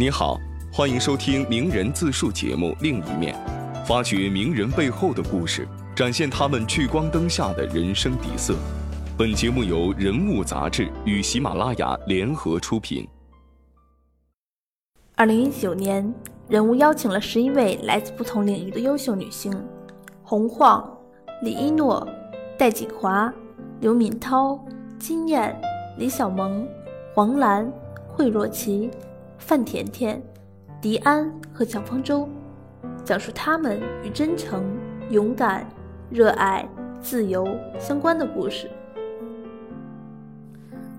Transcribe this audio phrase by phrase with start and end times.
[0.00, 0.40] 你好，
[0.72, 3.36] 欢迎收听名人自述节目《另一面》，
[3.86, 8.56] 发掘名人背后的故事，展现他们聚光灯下的人生底色。
[9.18, 13.06] 本节目由人物杂志与喜马拉雅联合出品。
[15.16, 16.14] 二零一九年，
[16.48, 19.52] 人物邀请了十一位来自不同领域的优秀女性：
[20.22, 20.82] 洪晃、
[21.42, 22.08] 李一诺、
[22.56, 23.30] 戴锦华、
[23.82, 24.58] 刘敏涛、
[24.98, 25.54] 金燕、
[25.98, 26.66] 李小萌、
[27.14, 27.70] 黄澜、
[28.08, 28.90] 惠若琪。
[29.40, 30.22] 范甜甜、
[30.80, 32.28] 迪安和蒋方舟，
[33.04, 34.64] 讲述他们与真诚、
[35.08, 35.66] 勇敢、
[36.10, 36.68] 热爱、
[37.00, 37.48] 自由
[37.78, 38.70] 相关的故事。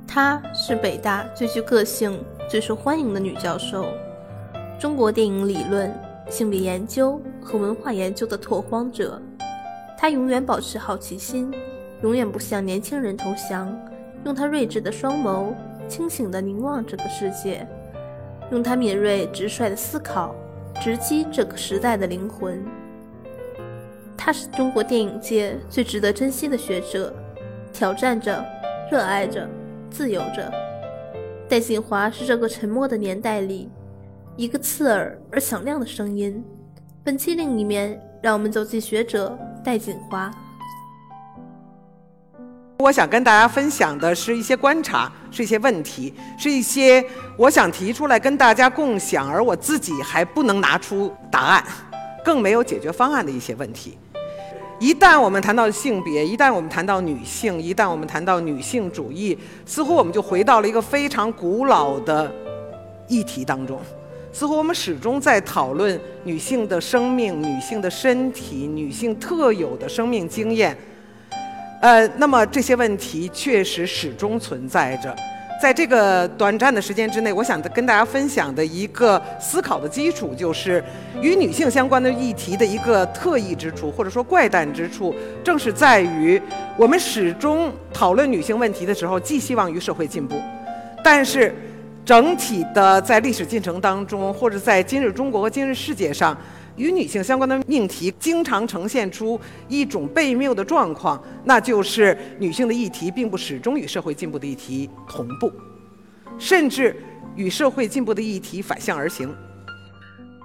[0.06, 3.86] 她是北大最具个性、最受欢迎的女教授，
[4.78, 5.94] 中国电影理论、
[6.30, 9.22] 性别研究和文化研究的拓荒者。
[9.98, 11.54] 她永远保持好奇心，
[12.02, 13.74] 永远不向年轻人投降，
[14.26, 15.54] 用她睿智的双眸，
[15.88, 17.66] 清醒地凝望这个世界。
[18.52, 20.36] 用他敏锐直率的思考，
[20.82, 22.64] 直击这个时代的灵魂。
[24.18, 27.14] 他是中国电影界最值得珍惜的学者，
[27.74, 28.46] 挑战着，
[28.92, 29.48] 热爱着，
[29.90, 30.52] 自由着。
[31.48, 33.70] 戴锦华是这个沉默的年代里
[34.36, 36.44] 一个刺耳而响亮的声音。
[37.04, 40.32] 本期另一面，让我们走进学者戴锦华。
[42.82, 47.04] 我想跟大家分享的是一些观察，是一些问题，是一些
[47.38, 51.64] 我想提出来跟大家共享，而我自己还不能拿出答案，
[52.26, 53.98] 更没有解决方案的一些问题。
[54.80, 62.34] 一旦我们谈到性别，一旦我们谈到女性，一旦我们谈到女性主义，似乎我们就回到了一个非常古老的
[63.08, 63.80] 议题当中，
[64.34, 70.76] 似乎我们始终在讨论女性的生命、女性的身体、女性特有的生命经验。
[71.82, 75.16] 呃，那么这些问题确实始终存在着。
[75.60, 80.84] 在这个短暂的时间之内，我想跟大家分享的一个思考的基础，就是
[81.22, 86.40] 与女性相关的议题的一个特异之处，或者说怪诞之处，正是在于
[86.78, 90.36] 我们始终讨论女性问题的时候，寄希望于社会进步，
[91.04, 91.54] 但是
[92.06, 96.38] 整体的在历史进程当中，或者在今日中国和今日世界上。
[96.82, 105.52] 与女性相关的命题经常呈现出一种悖谬的状况，那就是女性的议题并不始终与社会进步的议题同步，
[106.40, 106.96] 甚至
[107.36, 109.32] 与社会进步的议题反向而行。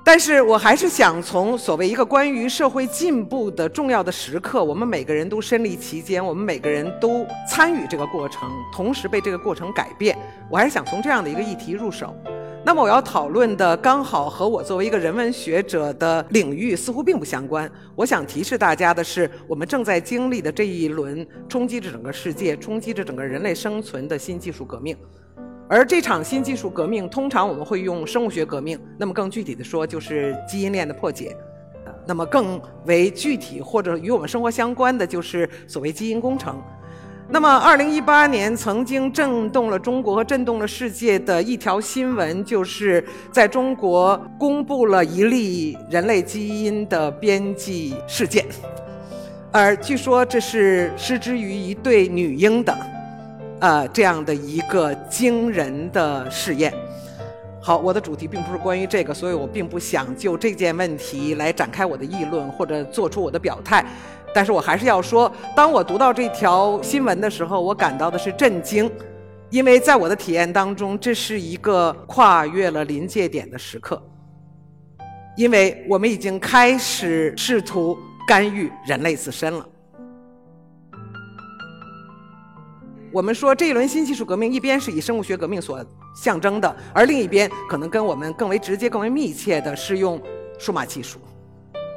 [0.04, 10.14] 但是我还是想从所谓一个关于社会进步的重要的时刻，我们每个人都身历其间，我们每个人都参与这个过程，同时被这个过程改变。
[10.50, 12.14] 我还是想从这样的一个议题入手。
[12.66, 17.70] 那么我要讨论的刚好和我作为一个人文学者的领域似乎并不相关。
[17.94, 24.96] 我想提示大家的是，我们正在经历的这一轮冲击着整个世界、冲击着整个人类生存的新技术革命。
[25.68, 31.36] 而这场新技术革命，通常我们会用生物学革命，那么更具体的说，就是基因链的破解。
[32.04, 36.60] 那么更为具体或者与我们生活相关的，就是所谓基因工程。
[37.28, 48.46] 那么，二零一八年曾经震动了中国和震动了世界的一条新闻，就是在中国公布了一例人类基因的编辑事件，
[49.50, 52.76] 而据说这是失之于一对女婴的，
[53.58, 56.72] 呃，这样的一个惊人的试验。
[57.60, 63.84] 好，我的主题并不是关于这个，所以我并不想就这件问题来展开我的议论或者做出我的表态。
[64.36, 68.92] 但是我还是要说，当我读到这条新闻的时候，我感到的是震惊，
[69.48, 73.98] 因为在我的体验当中，这是一个跨越了临界点的时刻，
[75.38, 77.96] 因为我们已经开始试图
[78.28, 79.66] 干预人类自身了。
[83.10, 85.82] 我们说这一轮新技术革命，一边是以生物学革命所
[86.14, 90.20] 象征的，而另一边可能跟我们更为直接、更为密切的是用
[90.58, 91.18] 数码技术。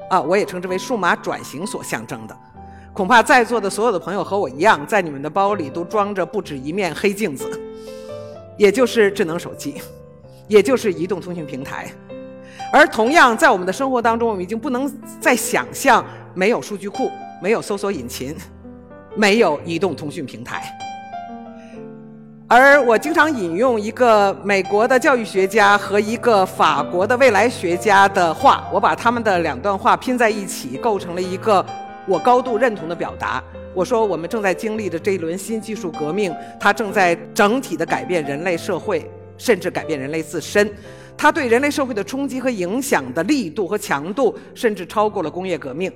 [0.10, 2.38] 啊，我也称之为数码转型所象征的。
[2.92, 7.50] 恐怕在座的所有的朋友和我一样，在你们的包里都装着不止一面黑镜子，
[8.58, 9.76] 也就是智能手机，
[10.48, 11.90] 也就是移动通讯平台。
[12.74, 16.04] 而同样，在我们的生活当中，我们已经不能再想象
[16.34, 17.10] 没有数据库、
[17.42, 18.36] 没有搜索引擎、
[19.16, 20.78] 没有移动通讯平台。
[22.52, 31.64] 而我经常引用一个美国的教育学家和一个法国的未来学家的话，我把他们的两段话拼在一起，构成了一个
[32.08, 33.40] 我高度认同的表达。
[33.76, 39.08] 我说，我们正在经历的这一轮新技术革命，它正在整体的改变人类社会，
[39.38, 40.68] 甚至改变人类自身。
[41.16, 45.92] 它对人类社会的冲击和影响的力度和强度，甚至超过了工业革命。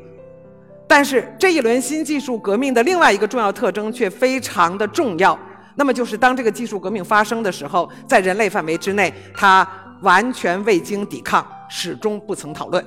[0.88, 5.36] 但是，这一轮新技术革命的另外一个重要特征却非常的重要。
[5.76, 9.68] 那么，就是当这个技术革命发生的时候，在人类范围之内，它
[10.02, 12.86] 完全未经抵抗，始终不曾讨论。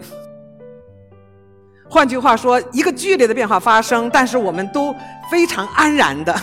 [1.88, 4.94] 换句话说，一个剧烈的变化发生，但是我们都
[5.30, 6.34] 非常安然的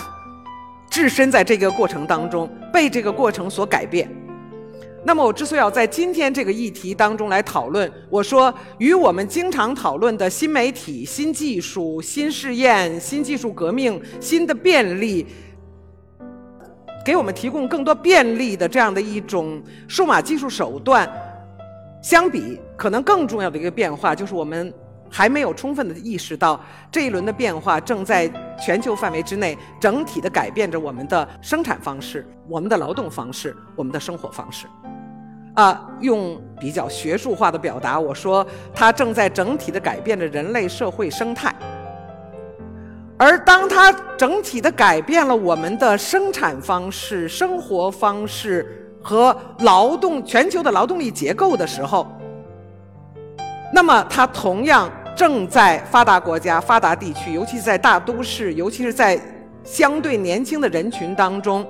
[0.90, 4.10] 置身在这个过程当中，被这个过程所改变。
[5.06, 15.26] 那么，我之所以要在今天这个议题当中来讨论，我说与我们经常讨论的新媒体、新技术、新试验、新技术革命、新的便利，
[17.04, 21.08] 给我们提供更多便利的这样的一种数码技术手段
[22.02, 24.72] 相比，可能更重要的一个变化就是我们。
[25.10, 26.60] 还没有充分的意识到
[26.90, 28.28] 这一轮的变化正在
[28.60, 34.66] 全球范围之内整体的改变着我们的生产方式、我们的劳动方式、我们的生活方式。
[35.54, 41.54] 啊，用比较学术化的表达，我说它正在整体的改变着人类社会生态。
[44.16, 48.66] 整体的改变了我们的生产方式、生活方式
[49.02, 52.06] 和劳动全球的劳动力结构的时候，
[53.72, 54.90] 那么它同样。
[55.16, 59.16] 正在发达国家、发达地区，尤其是在大都市，尤其是在
[59.62, 61.64] 相对年轻的人群当中，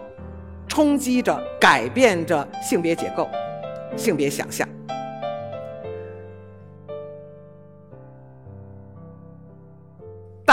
[0.66, 3.28] 冲击着、改变着性别结构、
[3.98, 4.66] 性别想象。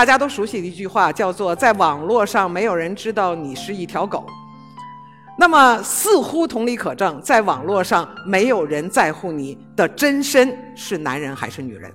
[0.02, 4.26] 大家都熟悉的一句话叫做：“在网络上，没有人知道你是一条狗。”
[5.38, 11.94] 那么，似乎同理可证，在网络上，没有人在乎你的真身是男人还是女人。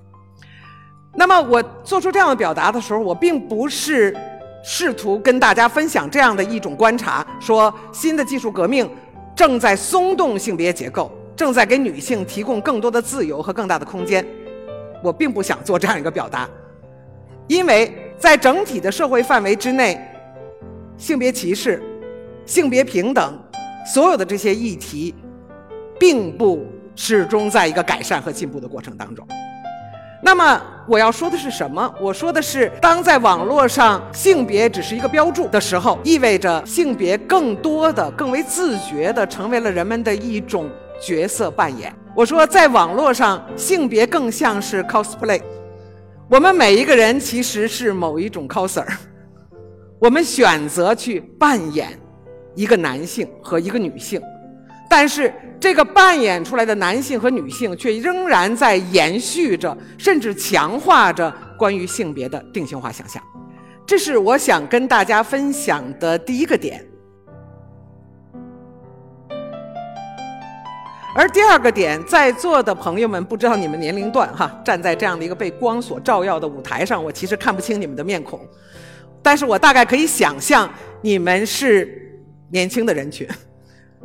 [1.16, 4.16] 那么我做出这样的表达的时候，我并不是
[4.62, 8.88] 试图跟大家分享这样的一种观察，说新的技术革命
[9.34, 14.24] 正在松动性别结构，正在给女性提供更多的自由和更大的空间。
[15.02, 16.48] 我并不想做这样一个表达，
[17.46, 20.00] 因为在整体的社会范围之内，
[20.96, 21.82] 性别歧视、
[22.44, 23.38] 性别平等，
[23.92, 25.14] 所有的这些议题，
[25.98, 29.26] 并不始终在一个改善和进步的过程当中。
[30.22, 31.94] 那么我要说的是什么？
[32.00, 40.68] 我说的是，当在网络上性别只是一个标注的时候，意味着性别更多的、更为自觉的成为了人们的一种
[41.00, 41.94] 角色扮演。
[42.14, 45.40] 我说，在网络上，性别更像是 cosplay，
[46.28, 48.84] 我们每一个人其实是某一种 coser，
[50.00, 51.96] 我们选择去扮演
[52.56, 54.20] 一个男性和一个女性。
[54.90, 63.22] 但是，这个扮演出来的男性和女性却仍然在延续着，甚至强化着关于性别的定型化想象。
[63.86, 66.84] 这是我想跟大家分享的第一个点。
[71.16, 78.38] 而第二个点，在座的朋友们，不知道你们年龄段哈，站在这样的一个被光所照耀的舞台上，我其实看不清你们的面孔，
[79.22, 80.70] 但是我大概可以想象，
[81.00, 82.20] 你们是
[82.50, 83.26] 年轻的人群。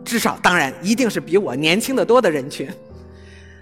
[0.06, 2.66] 至少，当然，一定是比我年轻的多的人群。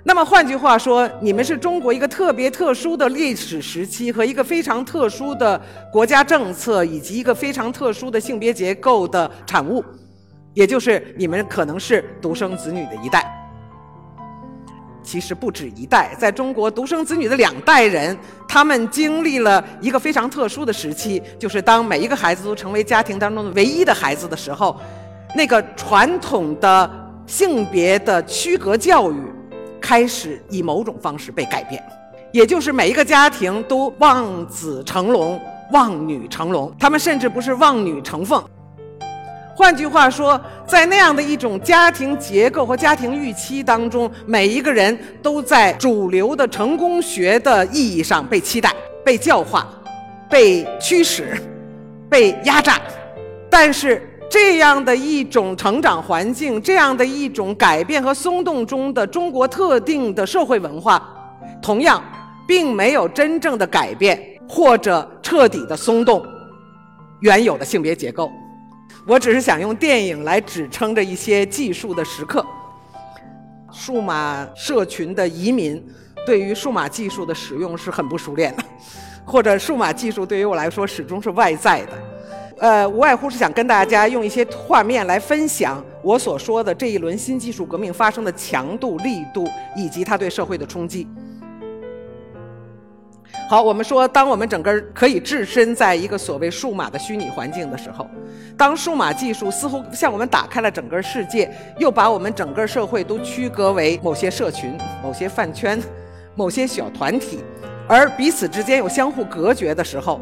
[0.03, 5.59] 那么，换句话说，你们是中国一个特别特殊的历史时期和一个非常特殊的
[5.91, 9.83] 国家政策，以及一个非常特殊的性别结构的产物，
[10.53, 13.35] 也就是你们可能是独生子女的一代。
[15.09, 18.15] 其实不止一代，在中国，独生子女的两代人，
[18.47, 24.79] 他们经历了一个非常特殊的时期，就是当每一个孩子都成为家庭当中的唯一的孩子的时候。
[25.35, 26.87] 那个传统的
[27.25, 29.15] 性别的区隔教育
[29.81, 31.83] 开始以某种方式被改变，
[32.31, 38.43] 也就是每一个家庭都望子成龙、望女成龙，他们甚至不是望女成凤。
[39.59, 48.73] 换句话说，在那样的一种家庭结构和家庭预期当中，每一个人都在主流的成功学的意义上被期待、
[49.03, 49.67] 被教化、
[50.29, 51.37] 被驱使、
[52.09, 52.79] 被压榨，
[53.49, 54.01] 但是。
[54.31, 61.01] 这样的一种成长环境，这样的一种改变和松动中的中国特定的社会文化，
[61.59, 61.99] 同样
[62.47, 66.23] 并没有真正的改变或者彻底的松动
[67.21, 68.31] 原有的性别结构。
[69.07, 72.45] 我只是想用电影来指称着一些技术的时刻。
[73.71, 75.83] 数码社群的移民
[76.25, 78.63] 对于数码技术的使用是很不熟练的，
[79.25, 81.91] 或者数码技术对于我来说始终是外在的。
[82.59, 91.07] 呃，无外乎是想跟大家用一些画面来分享我所说的这一轮新技术革命发生的强度、力度以及它对社会的冲击。
[93.49, 98.07] 好，我们说，当我们整个可以置身在一个所谓数码的虚拟环境的时候，
[98.55, 105.81] 当数码技术似乎向我们打开了整个世界，又把我们整个社会都区隔为某些社群、某些饭圈、
[106.35, 107.39] 某些小团体，
[107.87, 110.21] 而彼此之间又相互隔绝的时候。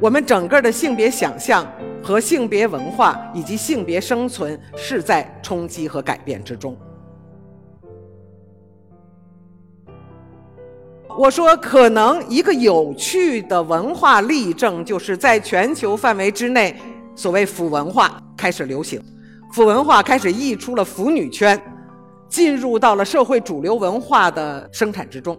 [0.00, 1.70] 我们整个的性别想象
[2.02, 6.74] 和性别文化以及性别生存是在冲击和改变之中。
[11.18, 16.74] 我说，可能一个有趣的文化例证，就是在全球范围之内，
[17.14, 19.02] 所谓腐文化开始流行，
[19.52, 21.60] 腐文化开始溢出了腐女圈，
[22.28, 25.38] 进入到了社会主流文化的生产之中。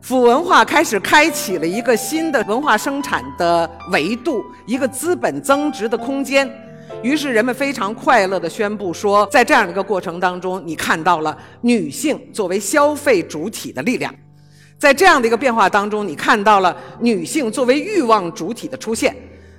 [0.00, 6.48] 腐文化开始开启了一个新的文化生产的维度，一个资本增值的空间。
[7.02, 14.14] 于是人们非常快乐地宣布说，在这样一个过程当中，你看到了女性作为消费主体的力量，
[14.78, 19.16] 在这样的一个变化当中，你看到了女性作为欲望主体的出现。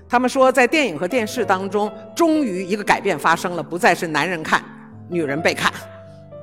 [0.07, 4.63] 他们说，在电影和电视当中，终于一个改变发生了，不再是男人看，
[5.09, 5.71] 女人被看，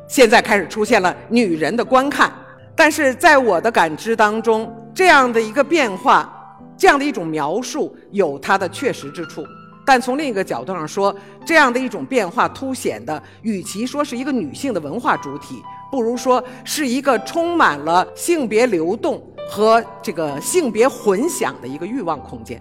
[0.07, 2.33] 现在开始出现了女人的观看。
[2.76, 9.47] 但是在我的感知当中，这样的一个变化，这样的一种描述，有它的确实之处。
[9.87, 11.14] 但从另一个角度上说，
[11.47, 15.62] 这样的一种变化凸显的，与其说是一个女性的文化主体，
[15.95, 22.61] 不如说是一个充满了性别流动和这个性别混响的一个欲望空间。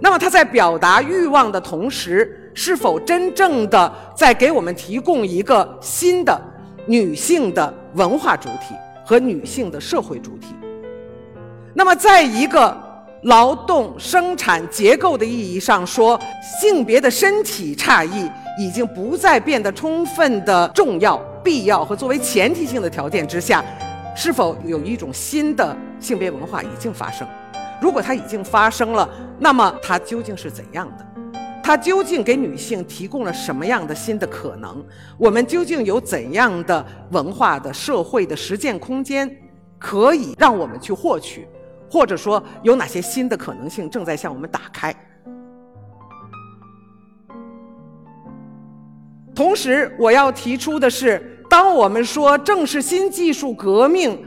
[0.00, 6.40] 那么，它在表达欲望的同时，是否真正的在给我们提供一个新的
[6.86, 10.54] 女性的文化主体和女性的社会主体？
[11.74, 12.82] 那么，在一个。
[13.24, 16.20] 劳动生产结构的意义上说，
[16.60, 23.62] 性别的身体差异已经不再变得充分的重要、必要和作为前提性的条件之下，
[24.16, 27.28] 是否有一种新的性别文化已经发生？
[27.80, 29.06] 如果它已经发生了，
[29.38, 31.06] 那么它究竟是怎样的？
[31.62, 34.84] 它究竟给女性提供了什么样的新的可能？
[35.18, 39.30] 我们究竟有怎样的文化的社会的实践空间，
[39.78, 41.46] 可以让我们去获取？
[41.90, 44.94] 或者说，有哪些新的可能性正在向我们打开？
[49.34, 54.18] 同时，我要提出的是，当我们说正是新技术革命、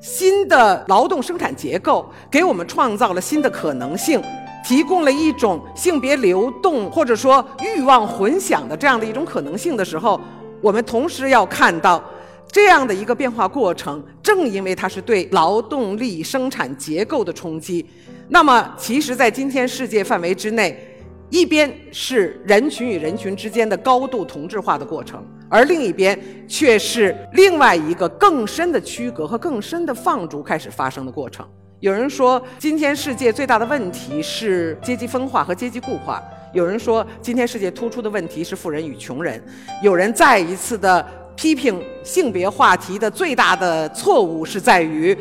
[0.00, 4.22] 新的劳动生产结构给我们创造了新的可能性，
[4.64, 10.20] 提供了一种性别流动或者说欲望混响的这样的一种可能性的时候，
[10.60, 12.02] 我们同时要看到。
[12.50, 17.84] 这样的一个变化过程，正因为它是对劳动力生产结构的冲击，
[18.30, 20.97] 那么其实，在今天世界范围之内，
[21.30, 31.46] 一边是人群与人群之间的高度同质化的过程，而另一边却是另外一个更深的区隔和更深的放逐开始发生的过程。
[31.80, 36.20] 有人说，今天世界最大的问题是阶级分化和阶级固化；
[36.52, 39.38] 有人说，今天世界突出的问题是富人与穷人；
[39.82, 41.04] 有人再一次的。
[41.38, 45.16] 批评性别话题的最大的错误是在于，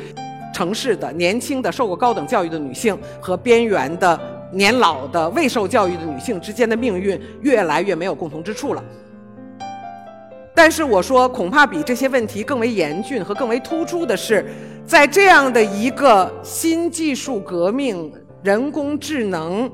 [0.51, 4.19] 城市的年轻的受过高等教育的女性和边缘的
[4.51, 8.83] 年老的未受教育的女性之间的命运越来越没有共同之处了。
[10.55, 14.45] 但是我说，恐怕比这些问题更为严峻和更为突出的是，
[14.85, 18.11] 在这样的一个新技术革命、
[18.41, 19.71] 人工智能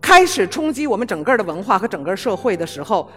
[0.00, 3.10] 开始冲击我们整个的文化和整个社会的时候。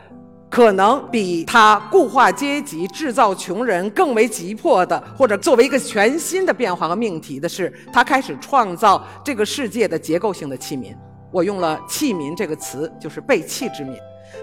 [0.49, 10.95] 可能比他固化阶级、制造穷人更为急迫的，或者作为一个全新的变化和命题的是，他开始创造这个世界的结构性的器民。
[11.31, 13.95] 我用了“器民”这个词，就是被弃之民。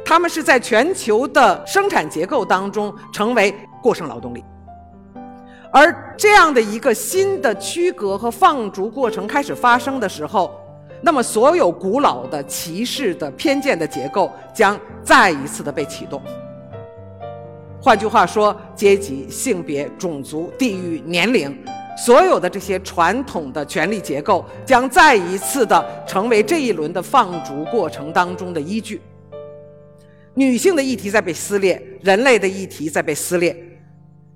[0.04, 4.44] 他们是在全球的生产结构当中成为过剩劳动力，
[5.72, 10.52] 而这样的一个新的区隔和放逐过程开始发生的时候。
[11.02, 16.20] 那么，所有古老的歧视的偏见的结构将再一次的被启动。
[17.80, 21.56] 换句话说，阶级、性别、种族、地域、年龄，
[21.96, 29.00] 所有的这些传统的权力结构将再一次的成为这一轮的放逐过程当中的依据。
[30.34, 33.56] 女性的议题在被撕裂，人类的议题在被撕裂。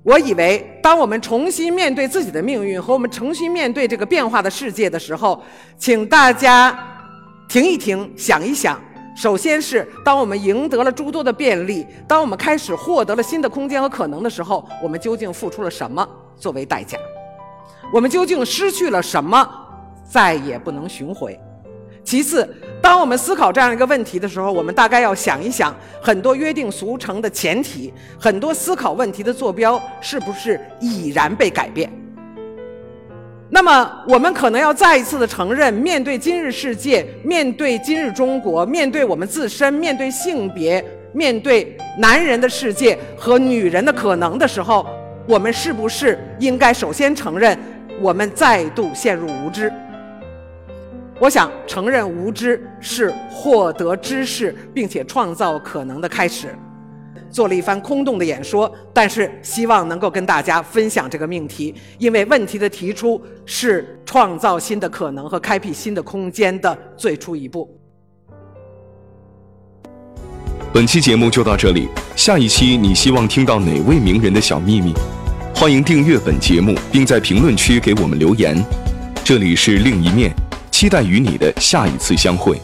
[0.02, 5.42] 我以为，当我们重新面对自己的命运和我们重新面对这个变化的世界的时候，
[5.76, 6.76] 请大家
[7.49, 8.80] 停一停，想一想。
[9.14, 16.97] 首先是，当我们赢得了诸多的便利，当我们开始获得了新的空间和可能的时候，我们究竟付出了什么作为代价？
[17.92, 19.47] 我们究竟失去了什么，
[20.09, 21.38] 再也不能寻回？
[22.02, 22.49] 其次，
[22.82, 31.90] 当我们思考这样一个问题的时候，我们大概要想一想，很多约定俗成的前提，很多思考问题的坐标，是不是已然被改变？
[33.50, 40.82] 那么，我们可能要再一次的承认，面对今日世界，面对今日中国，面对我们自身，面对性别，
[41.12, 44.87] 面对男人的世界和女人的可能的时候，
[45.26, 47.58] 我们是不是应该首先承认，
[48.00, 49.70] 我们再度陷入无知？
[51.21, 56.49] 我想承认无知是获得知识并且创造可能的开始。
[57.31, 67.69] 做了一番空洞的演说，但是希望能够跟大家分享这个命题，因为问题的提出是创造新的可能和开辟新的空间的最初一步。
[70.73, 71.87] 本期节目就到这里，
[72.17, 74.95] 下一期你希望听到哪位名人的小秘密？
[75.55, 78.57] 欢迎订阅本节目，并在评论区给我们留言。
[79.23, 80.35] 这里是另一面，
[80.80, 82.58] 期待与你的下一次相会。